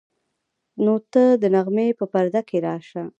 [0.83, 3.03] نو ته د نغمې په پرده کې راشه.